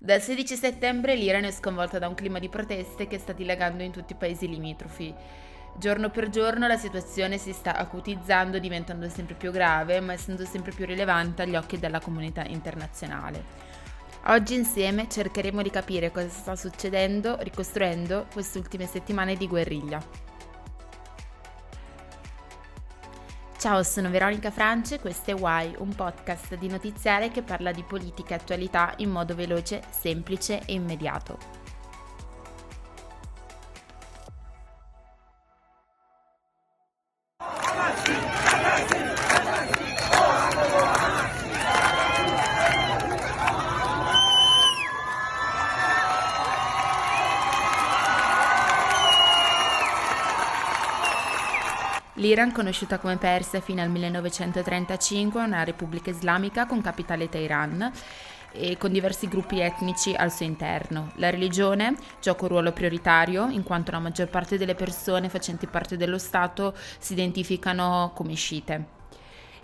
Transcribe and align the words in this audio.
Dal 0.00 0.22
16 0.22 0.54
settembre 0.54 1.16
l'Iran 1.16 1.42
è 1.42 1.50
sconvolta 1.50 1.98
da 1.98 2.06
un 2.06 2.14
clima 2.14 2.38
di 2.38 2.48
proteste 2.48 3.08
che 3.08 3.18
sta 3.18 3.32
dilagando 3.32 3.82
in 3.82 3.90
tutti 3.90 4.12
i 4.12 4.16
paesi 4.16 4.48
limitrofi. 4.48 5.12
Giorno 5.76 6.08
per 6.10 6.28
giorno 6.28 6.68
la 6.68 6.76
situazione 6.76 7.36
si 7.36 7.52
sta 7.52 7.74
acutizzando, 7.74 8.60
diventando 8.60 9.08
sempre 9.08 9.34
più 9.34 9.50
grave, 9.50 9.98
ma 9.98 10.12
essendo 10.12 10.44
sempre 10.44 10.70
più 10.70 10.86
rilevante 10.86 11.42
agli 11.42 11.56
occhi 11.56 11.80
della 11.80 11.98
comunità 11.98 12.44
internazionale. 12.44 13.42
Oggi 14.26 14.54
insieme 14.54 15.08
cercheremo 15.08 15.62
di 15.62 15.70
capire 15.70 16.12
cosa 16.12 16.28
sta 16.28 16.54
succedendo 16.54 17.36
ricostruendo 17.40 18.28
queste 18.32 18.58
ultime 18.58 18.86
settimane 18.86 19.34
di 19.34 19.48
guerriglia. 19.48 20.27
Ciao, 23.58 23.82
sono 23.82 24.08
Veronica 24.08 24.52
France 24.52 25.00
questo 25.00 25.32
è 25.32 25.34
Why, 25.34 25.74
un 25.78 25.92
podcast 25.92 26.54
di 26.54 26.68
notiziare 26.68 27.32
che 27.32 27.42
parla 27.42 27.72
di 27.72 27.82
politica 27.82 28.34
e 28.34 28.38
attualità 28.38 28.94
in 28.98 29.10
modo 29.10 29.34
veloce, 29.34 29.82
semplice 29.90 30.60
e 30.64 30.74
immediato. 30.74 31.58
L'Iran, 52.18 52.50
conosciuta 52.50 52.98
come 52.98 53.16
Persia 53.16 53.60
fino 53.60 53.80
al 53.80 53.90
1935, 53.90 55.40
è 55.40 55.44
una 55.44 55.62
repubblica 55.62 56.10
islamica 56.10 56.66
con 56.66 56.80
capitale 56.80 57.28
Teheran 57.28 57.92
e 58.50 58.76
con 58.76 58.90
diversi 58.90 59.28
gruppi 59.28 59.60
etnici 59.60 60.12
al 60.16 60.32
suo 60.32 60.44
interno. 60.44 61.12
La 61.16 61.30
religione 61.30 61.94
gioca 62.20 62.42
un 62.42 62.48
ruolo 62.48 62.72
prioritario 62.72 63.48
in 63.50 63.62
quanto 63.62 63.92
la 63.92 64.00
maggior 64.00 64.26
parte 64.26 64.58
delle 64.58 64.74
persone 64.74 65.28
facenti 65.28 65.68
parte 65.68 65.96
dello 65.96 66.18
Stato 66.18 66.74
si 66.98 67.12
identificano 67.12 68.10
come 68.16 68.34
sciite. 68.34 68.96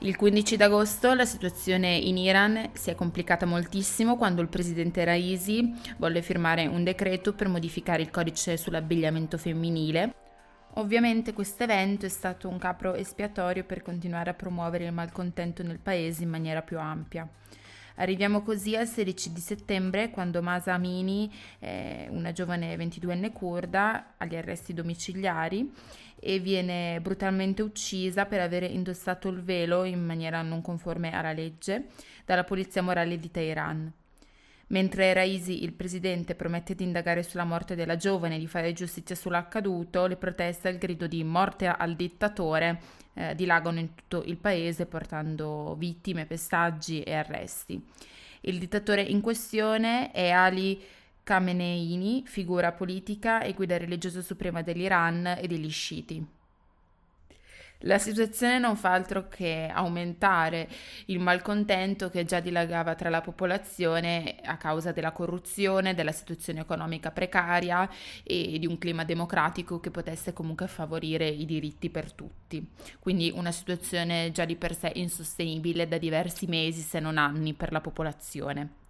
Il 0.00 0.16
15 0.16 0.56
d'agosto 0.56 1.14
la 1.14 1.24
situazione 1.24 1.96
in 1.96 2.18
Iran 2.18 2.68
si 2.74 2.90
è 2.90 2.94
complicata 2.94 3.46
moltissimo 3.46 4.18
quando 4.18 4.42
il 4.42 4.48
presidente 4.48 5.06
Raisi 5.06 5.72
volle 5.96 6.20
firmare 6.20 6.66
un 6.66 6.84
decreto 6.84 7.32
per 7.32 7.48
modificare 7.48 8.02
il 8.02 8.10
codice 8.10 8.58
sull'abbigliamento 8.58 9.38
femminile 9.38 10.16
Ovviamente 10.76 11.34
questo 11.34 11.64
evento 11.64 12.06
è 12.06 12.08
stato 12.08 12.48
un 12.48 12.56
capro 12.56 12.94
espiatorio 12.94 13.62
per 13.64 13.82
continuare 13.82 14.30
a 14.30 14.34
promuovere 14.34 14.86
il 14.86 14.92
malcontento 14.92 15.62
nel 15.62 15.78
paese 15.78 16.22
in 16.22 16.30
maniera 16.30 16.62
più 16.62 16.78
ampia. 16.78 17.28
Arriviamo 17.96 18.40
così 18.40 18.74
al 18.74 18.86
16 18.86 19.32
di 19.34 19.40
settembre 19.40 20.08
quando 20.08 20.40
Masa 20.40 20.72
Amini, 20.72 21.30
eh, 21.58 22.06
una 22.10 22.32
giovane 22.32 22.74
22enne 22.76 23.32
kurda, 23.32 24.14
agli 24.16 24.34
arresti 24.34 24.72
domiciliari 24.72 25.70
e 26.18 26.38
viene 26.38 26.98
brutalmente 27.02 27.60
uccisa 27.60 28.24
per 28.24 28.40
aver 28.40 28.62
indossato 28.62 29.28
il 29.28 29.42
velo 29.42 29.84
in 29.84 30.02
maniera 30.02 30.40
non 30.40 30.62
conforme 30.62 31.12
alla 31.12 31.32
legge 31.32 31.88
dalla 32.24 32.44
polizia 32.44 32.80
morale 32.80 33.18
di 33.18 33.30
Teheran. 33.30 33.92
Mentre 34.72 35.12
Raisi, 35.12 35.64
il 35.64 35.74
presidente, 35.74 36.34
promette 36.34 36.74
di 36.74 36.84
indagare 36.84 37.22
sulla 37.22 37.44
morte 37.44 37.74
della 37.74 37.96
giovane 37.96 38.36
e 38.36 38.38
di 38.38 38.46
fare 38.46 38.72
giustizia 38.72 39.14
sull'accaduto, 39.14 40.06
le 40.06 40.16
proteste 40.16 40.68
al 40.68 40.78
grido 40.78 41.06
di 41.06 41.22
morte 41.24 41.66
al 41.66 41.94
dittatore 41.94 42.80
eh, 43.12 43.34
dilagano 43.34 43.80
in 43.80 43.94
tutto 43.94 44.22
il 44.24 44.38
paese 44.38 44.86
portando 44.86 45.74
vittime, 45.78 46.24
pestaggi 46.24 47.02
e 47.02 47.12
arresti. 47.12 47.84
Il 48.40 48.58
dittatore 48.58 49.02
in 49.02 49.20
questione 49.20 50.10
è 50.10 50.30
Ali 50.30 50.82
Khamenei, 51.22 52.22
figura 52.24 52.72
politica 52.72 53.42
e 53.42 53.52
guida 53.52 53.76
religiosa 53.76 54.22
suprema 54.22 54.62
dell'Iran 54.62 55.36
e 55.38 55.46
degli 55.46 55.70
sciiti. 55.70 56.26
La 57.84 57.98
situazione 57.98 58.58
non 58.58 58.76
fa 58.76 58.92
altro 58.92 59.26
che 59.28 59.68
aumentare 59.72 60.68
il 61.06 61.18
malcontento 61.18 62.10
che 62.10 62.24
già 62.24 62.38
dilagava 62.38 62.94
tra 62.94 63.08
la 63.08 63.20
popolazione 63.20 64.36
a 64.44 64.56
causa 64.56 64.92
della 64.92 65.10
corruzione, 65.10 65.94
della 65.94 66.12
situazione 66.12 66.60
economica 66.60 67.10
precaria 67.10 67.88
e 68.22 68.58
di 68.58 68.66
un 68.66 68.78
clima 68.78 69.04
democratico 69.04 69.80
che 69.80 69.90
potesse 69.90 70.32
comunque 70.32 70.68
favorire 70.68 71.26
i 71.26 71.44
diritti 71.44 71.90
per 71.90 72.12
tutti. 72.12 72.64
Quindi 73.00 73.32
una 73.34 73.50
situazione 73.50 74.30
già 74.30 74.44
di 74.44 74.54
per 74.54 74.76
sé 74.76 74.92
insostenibile 74.94 75.88
da 75.88 75.98
diversi 75.98 76.46
mesi 76.46 76.82
se 76.82 77.00
non 77.00 77.18
anni 77.18 77.52
per 77.52 77.72
la 77.72 77.80
popolazione. 77.80 78.81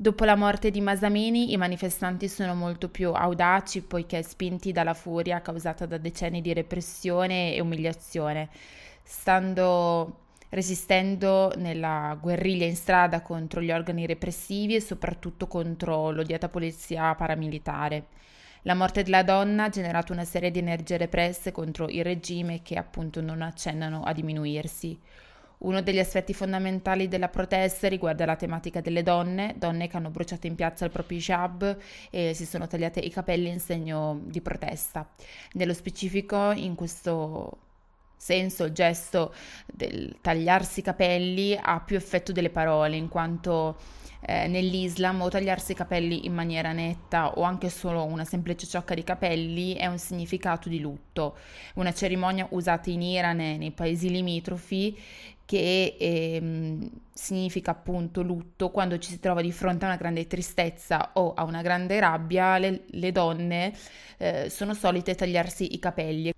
Dopo 0.00 0.24
la 0.24 0.36
morte 0.36 0.70
di 0.70 0.80
Masamini 0.80 1.52
i 1.52 1.56
manifestanti 1.56 2.28
sono 2.28 2.54
molto 2.54 2.88
più 2.88 3.10
audaci 3.10 3.82
poiché 3.82 4.22
spinti 4.22 4.70
dalla 4.70 4.94
furia 4.94 5.42
causata 5.42 5.86
da 5.86 5.98
decenni 5.98 6.40
di 6.40 6.52
repressione 6.52 7.52
e 7.52 7.60
umiliazione, 7.60 8.48
stando 9.02 10.26
resistendo 10.50 11.52
nella 11.56 12.16
guerriglia 12.20 12.64
in 12.64 12.76
strada 12.76 13.22
contro 13.22 13.60
gli 13.60 13.72
organi 13.72 14.06
repressivi 14.06 14.76
e 14.76 14.80
soprattutto 14.80 15.48
contro 15.48 16.12
l'odiata 16.12 16.48
polizia 16.48 17.12
paramilitare. 17.16 18.06
La 18.62 18.74
morte 18.74 19.02
della 19.02 19.24
donna 19.24 19.64
ha 19.64 19.68
generato 19.68 20.12
una 20.12 20.24
serie 20.24 20.52
di 20.52 20.60
energie 20.60 20.96
represse 20.96 21.50
contro 21.50 21.88
il 21.88 22.04
regime 22.04 22.62
che 22.62 22.76
appunto 22.76 23.20
non 23.20 23.42
accennano 23.42 24.04
a 24.04 24.12
diminuirsi. 24.12 24.96
Uno 25.58 25.82
degli 25.82 25.98
aspetti 25.98 26.32
fondamentali 26.34 27.08
della 27.08 27.28
protesta 27.28 27.88
riguarda 27.88 28.24
la 28.24 28.36
tematica 28.36 28.80
delle 28.80 29.02
donne, 29.02 29.54
donne 29.58 29.88
che 29.88 29.96
hanno 29.96 30.10
bruciato 30.10 30.46
in 30.46 30.54
piazza 30.54 30.84
il 30.84 30.92
proprio 30.92 31.18
hijab 31.18 31.76
e 32.10 32.32
si 32.34 32.46
sono 32.46 32.68
tagliate 32.68 33.00
i 33.00 33.10
capelli 33.10 33.48
in 33.48 33.58
segno 33.58 34.20
di 34.24 34.40
protesta. 34.40 35.08
Nello 35.54 35.74
specifico, 35.74 36.52
in 36.52 36.76
questo 36.76 37.58
senso, 38.16 38.64
il 38.64 38.72
gesto 38.72 39.34
del 39.66 40.18
tagliarsi 40.20 40.80
i 40.80 40.82
capelli 40.82 41.58
ha 41.60 41.80
più 41.80 41.96
effetto 41.96 42.30
delle 42.30 42.50
parole, 42.50 42.96
in 42.96 43.08
quanto 43.08 43.76
eh, 44.20 44.46
nell'Islam 44.46 45.22
o 45.22 45.28
tagliarsi 45.28 45.72
i 45.72 45.74
capelli 45.76 46.26
in 46.26 46.34
maniera 46.34 46.72
netta 46.72 47.32
o 47.32 47.42
anche 47.42 47.68
solo 47.68 48.04
una 48.04 48.24
semplice 48.24 48.66
ciocca 48.66 48.94
di 48.94 49.04
capelli 49.04 49.74
è 49.74 49.86
un 49.86 49.98
significato 49.98 50.68
di 50.68 50.80
lutto, 50.80 51.36
una 51.74 51.92
cerimonia 51.92 52.46
usata 52.50 52.90
in 52.90 53.02
Iran 53.02 53.40
e 53.40 53.56
nei 53.56 53.70
paesi 53.70 54.10
limitrofi 54.10 54.98
che 55.48 55.96
ehm, 55.98 56.90
significa 57.14 57.70
appunto 57.70 58.20
lutto, 58.20 58.70
quando 58.70 58.98
ci 58.98 59.10
si 59.12 59.18
trova 59.18 59.40
di 59.40 59.50
fronte 59.50 59.86
a 59.86 59.88
una 59.88 59.96
grande 59.96 60.26
tristezza 60.26 61.12
o 61.14 61.32
a 61.32 61.44
una 61.44 61.62
grande 61.62 61.98
rabbia, 61.98 62.58
le, 62.58 62.82
le 62.86 63.12
donne 63.12 63.72
eh, 64.18 64.50
sono 64.50 64.74
solite 64.74 65.14
tagliarsi 65.14 65.72
i 65.74 65.78
capelli. 65.78 66.34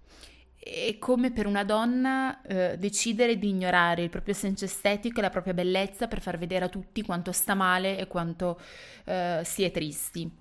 È 0.56 0.96
come 1.00 1.32
per 1.32 1.46
una 1.46 1.64
donna 1.64 2.40
eh, 2.42 2.76
decidere 2.78 3.36
di 3.36 3.48
ignorare 3.48 4.02
il 4.04 4.10
proprio 4.10 4.34
senso 4.34 4.64
estetico 4.66 5.18
e 5.18 5.22
la 5.22 5.30
propria 5.30 5.54
bellezza 5.54 6.06
per 6.06 6.20
far 6.20 6.38
vedere 6.38 6.66
a 6.66 6.68
tutti 6.68 7.02
quanto 7.02 7.32
sta 7.32 7.54
male 7.54 7.98
e 7.98 8.06
quanto 8.06 8.60
eh, 9.06 9.40
si 9.42 9.64
è 9.64 9.72
tristi. 9.72 10.39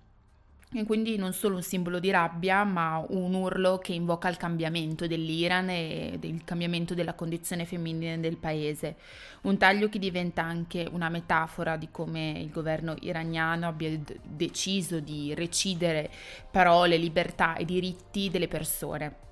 E 0.72 0.84
quindi 0.86 1.18
non 1.18 1.34
solo 1.34 1.56
un 1.56 1.64
simbolo 1.64 1.98
di 1.98 2.12
rabbia, 2.12 2.64
ma 2.64 3.04
un 3.10 3.34
urlo 3.34 3.80
che 3.80 3.94
invoca 3.94 4.30
il 4.30 4.38
cambiamento 4.38 5.08
dell'Iran 5.08 5.68
e 5.70 6.20
il 6.22 6.44
cambiamento 6.44 6.94
della 6.94 7.16
condizione 7.16 7.66
femminile 7.66 8.20
del 8.20 8.38
paese. 8.38 8.98
Un 9.42 9.58
taglio 9.58 9.90
che 9.90 9.98
diventa 9.98 10.44
anche 10.44 10.88
una 10.92 11.10
metafora 11.10 11.76
di 11.76 11.90
come 11.90 12.34
il 12.38 12.52
governo 12.52 12.96
iraniano 13.02 13.68
abbia 13.68 13.98
d- 13.98 14.20
deciso 14.24 15.00
di 15.00 15.34
recidere 15.34 16.12
parole, 16.52 16.98
libertà 16.98 17.56
e 17.56 17.66
diritti 17.66 18.30
delle 18.30 18.48
persone. 18.48 19.28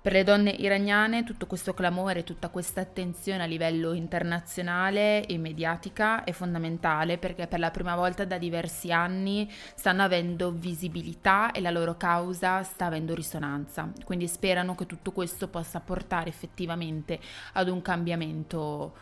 Per 0.00 0.12
le 0.12 0.22
donne 0.22 0.50
iraniane 0.50 1.24
tutto 1.24 1.46
questo 1.46 1.74
clamore, 1.74 2.22
tutta 2.22 2.50
questa 2.50 2.80
attenzione 2.80 3.42
a 3.42 3.46
livello 3.46 3.92
internazionale 3.92 5.26
e 5.26 5.36
mediatica 5.38 6.22
è 6.22 6.30
fondamentale 6.30 7.18
perché 7.18 7.48
per 7.48 7.58
la 7.58 7.72
prima 7.72 7.96
volta 7.96 8.24
da 8.24 8.38
diversi 8.38 8.92
anni 8.92 9.50
stanno 9.74 10.04
avendo 10.04 10.52
visibilità 10.52 11.50
e 11.50 11.60
la 11.60 11.70
loro 11.70 11.96
causa 11.96 12.62
sta 12.62 12.86
avendo 12.86 13.12
risonanza. 13.12 13.90
Quindi 14.04 14.28
sperano 14.28 14.76
che 14.76 14.86
tutto 14.86 15.10
questo 15.10 15.48
possa 15.48 15.80
portare 15.80 16.28
effettivamente 16.28 17.18
ad 17.54 17.68
un 17.68 17.82
cambiamento 17.82 18.94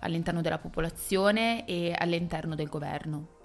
all'interno 0.00 0.40
della 0.40 0.58
popolazione 0.58 1.64
e 1.64 1.94
all'interno 1.96 2.56
del 2.56 2.68
governo. 2.68 3.39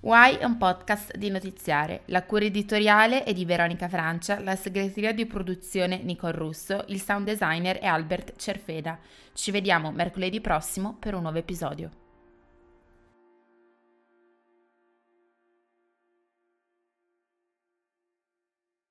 Why 0.00 0.36
è 0.36 0.44
un 0.44 0.58
podcast 0.58 1.16
di 1.16 1.28
notiziare. 1.28 2.02
La 2.06 2.22
cura 2.22 2.44
editoriale 2.44 3.24
è 3.24 3.32
di 3.32 3.44
Veronica 3.44 3.88
Francia, 3.88 4.38
la 4.38 4.54
segreteria 4.54 5.12
di 5.12 5.26
produzione 5.26 5.98
Nicole 6.04 6.34
Russo, 6.34 6.84
il 6.86 7.00
sound 7.00 7.26
designer 7.26 7.78
è 7.78 7.86
Albert 7.86 8.34
Cerfeda. 8.36 8.96
Ci 9.32 9.50
vediamo 9.50 9.90
mercoledì 9.90 10.40
prossimo 10.40 10.96
per 11.00 11.14
un 11.14 11.22
nuovo 11.22 11.38
episodio. 11.38 12.07